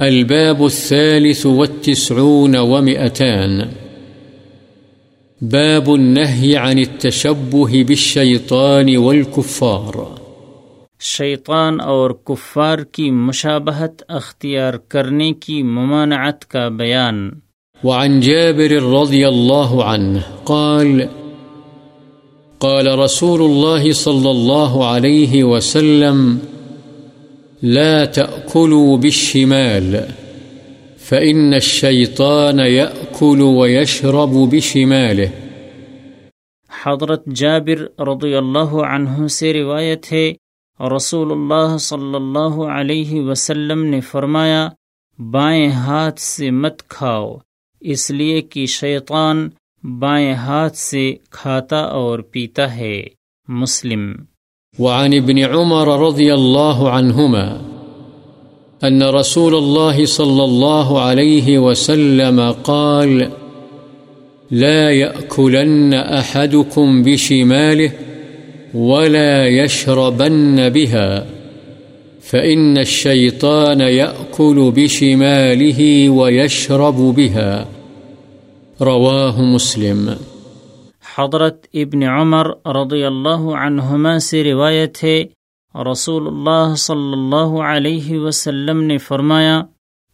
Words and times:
الباب 0.00 0.64
الثالث 0.64 1.46
والتسعون 1.46 2.56
ومئتان. 2.56 3.60
باب 5.40 5.94
النهي 5.94 6.56
عن 6.56 6.78
التشبه 6.78 7.84
بالشيطان 7.84 8.96
والكفار. 8.96 10.04
شیطان 11.00 11.80
اور 11.80 12.10
کفار 12.10 12.78
کی 12.78 13.10
مشابہت 13.10 14.02
اختیار 14.08 14.74
کرنے 14.74 15.32
کی 15.32 15.62
ممانعت 15.62 16.44
کا 16.44 16.68
بیان. 16.68 17.30
وعن 17.84 18.20
جابر 18.20 18.82
رضي 18.82 19.24
الله 19.28 19.82
عنه 19.82 20.20
قال 20.44 21.00
قال 22.58 22.86
رسول 22.98 23.40
الله 23.42 23.92
صلى 23.92 24.30
الله 24.30 24.86
عليه 24.86 25.44
وسلم 25.44 26.38
لا 27.62 28.04
تأكلوا 28.04 28.96
بالشمال، 28.96 29.96
فإن 31.08 31.54
الشيطان 31.54 32.60
يأكل 32.60 33.40
ويشرب 33.40 34.50
بشماله. 34.50 35.26
حضرت 36.84 37.26
جابر 37.26 38.02
رضی 38.02 38.34
اللہ 38.34 38.72
عنہ 38.74 39.26
سے 39.26 39.52
روایت 39.52 40.12
ہے 40.12 40.32
رسول 40.96 41.32
اللہ 41.32 41.76
صلی 41.76 42.14
اللہ 42.14 42.62
علیہ 42.62 43.20
وسلم 43.20 43.84
نے 43.84 44.00
فرمایا، 44.00 44.68
بائیں 45.18 45.68
ہاتھ 45.68 46.20
سے 46.20 46.50
مت 46.50 46.88
کھاؤ، 46.88 47.36
اس 47.80 48.10
لیے 48.10 48.40
کہ 48.40 48.66
شیطان 48.66 49.48
بائیں 49.98 50.32
ہاتھ 50.32 50.76
سے 50.76 51.14
کھاتا 51.30 51.78
اور 51.78 52.18
پیتا 52.18 52.76
ہے، 52.76 53.02
مسلم۔ 53.48 54.12
وعن 54.78 55.14
ابن 55.14 55.38
عمر 55.38 56.06
رضي 56.06 56.34
الله 56.34 56.90
عنهما 56.90 57.60
أن 58.84 59.02
رسول 59.02 59.54
الله 59.54 60.06
صلى 60.06 60.44
الله 60.44 61.00
عليه 61.00 61.58
وسلم 61.58 62.40
قال، 62.64 63.30
لا 64.50 64.90
يأكلن 64.90 65.94
أحدكم 65.94 67.02
بشماله 67.02 67.92
ولا 68.74 69.46
يشربن 69.46 70.68
بها، 70.68 71.26
فإن 72.20 72.78
الشيطان 72.78 73.80
يأكل 73.80 74.72
بشماله 74.76 76.10
ويشرب 76.10 76.96
بها، 76.96 77.66
رواه 78.80 79.42
مسلم. 79.42 80.16
حضرت 81.18 81.66
ابن 81.74 82.02
عمر 82.02 82.46
رضی 82.66 83.04
اللہ 83.04 83.42
عنہما 83.66 84.18
سے 84.18 84.44
روایت 84.44 85.04
ہے 85.04 85.24
رسول 85.92 86.26
اللہ 86.26 86.74
صلی 86.74 87.12
اللہ 87.12 87.62
علیہ 87.62 88.18
وسلم 88.18 88.82
نے 88.82 88.98
فرمایا، 88.98 89.62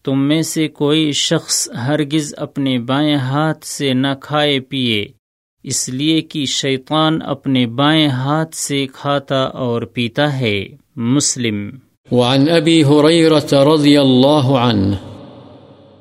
تم 0.04 0.20
میں 0.20 0.42
سے 0.42 0.68
کوئی 0.68 1.12
شخص 1.12 1.68
ہرگز 1.86 2.34
اپنے 2.36 2.78
بائیں 2.78 3.16
ہاتھ 3.16 3.66
سے 3.66 3.92
نہ 3.92 4.06
کھائے 4.20 4.60
پیے 4.60 5.06
اس 5.64 5.88
لیے 5.88 6.20
کہ 6.20 6.44
شیطان 6.46 7.18
اپنے 7.24 7.66
بائیں 7.66 8.08
ہاتھ 8.08 8.54
سے 8.54 8.86
کھاتا 8.94 9.42
اور 9.42 9.82
پیتا 9.82 10.38
ہے۔ 10.40 10.66
مسلم۔ 10.96 11.70
وعن 12.10 12.48
ابی 12.50 12.84
رضی 13.52 13.96
اللہ 13.96 14.46
عنہ، 14.46 14.94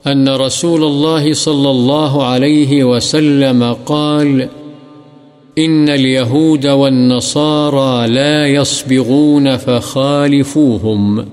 ان 0.06 0.28
رسول 0.28 0.84
اللہ 0.84 1.34
صلی 1.34 1.70
اللہ 1.70 2.18
علیہ 2.24 2.84
وسلم 2.84 3.74
قال 3.86 4.42
إن 5.58 5.90
اليهود 5.90 6.68
والنصارى 6.68 8.08
لا 8.08 8.48
يصبغون 8.48 9.58
فخالفوهم. 9.58 11.26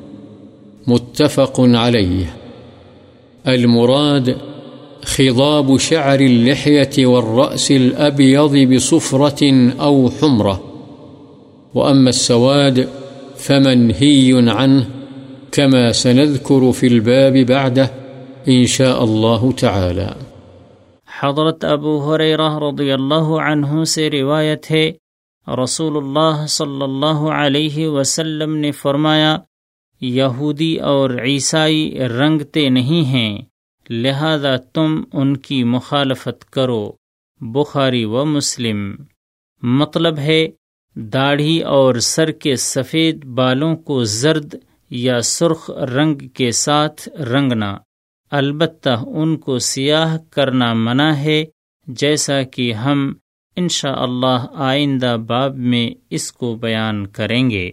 متفق 0.87 1.61
عليه. 1.61 2.37
المراد 3.49 4.37
خضاب 5.05 5.79
شعر 5.79 6.21
اللحية 6.21 7.07
والرأس 7.07 7.71
الأبيض 7.71 8.57
بصفرة 8.57 9.71
أو 9.81 10.11
حمرة. 10.21 10.63
وأما 11.75 12.09
السواد 12.11 12.89
فمنهي 13.37 14.51
عنه 14.51 14.87
كما 15.53 15.93
سنذكر 15.93 16.73
في 16.73 16.87
الباب 16.87 17.33
بعده 17.33 17.91
إن 18.49 18.67
شاء 18.67 19.05
الله 19.05 19.53
تعالى. 19.53 20.15
حضرت 21.23 21.65
ابو 21.65 21.99
حریرہ 21.99 22.59
رضی 22.59 22.93
اللہ 22.93 23.29
عنہ 23.43 23.85
سے 23.85 24.11
روایت 24.11 24.71
ہے 24.71 24.93
رسول 25.47 25.97
اللہ 25.97 26.47
صلی 26.47 26.83
اللہ 26.83 27.21
علیہ 27.35 27.89
وسلم 27.89 28.57
نے 28.57 28.73
فرمایا، 28.73 29.39
یہودی 30.01 30.77
اور 30.77 31.11
عیسائی 31.11 31.99
رنگتے 32.09 32.69
نہیں 32.69 33.05
ہیں، 33.05 33.43
لہذا 33.91 34.57
تم 34.57 35.03
ان 35.13 35.37
کی 35.37 35.65
مخالفت 35.65 36.51
کرو، 36.51 36.93
بخاری 37.41 38.05
و 38.05 38.25
مسلم۔ 38.25 38.95
مطلب 39.63 40.19
ہے، 40.19 40.49
داڑھی 40.95 41.61
اور 41.61 41.95
سر 41.95 42.31
کے 42.31 42.57
سفید 42.57 43.25
بالوں 43.25 43.77
کو 43.77 44.05
زرد 44.05 44.55
یا 44.91 45.21
سرخ 45.21 45.71
رنگ 45.71 46.15
کے 46.15 46.51
ساتھ 46.51 47.09
رنگنا۔ 47.09 47.77
البتہ 48.33 49.05
ان 49.07 49.37
کو 49.37 49.59
سیاہ 49.59 50.19
کرنا 50.31 50.73
منع 50.73 51.13
ہے، 51.13 51.45
جیسا 51.87 52.43
کہ 52.43 52.73
ہم 52.73 53.13
انشاء 53.57 53.97
اللہ 53.97 54.47
آئندہ 54.55 55.17
باب 55.27 55.57
میں 55.57 55.91
اس 56.11 56.33
کو 56.33 56.55
بیان 56.55 57.07
کریں 57.07 57.51
گے۔ 57.51 57.71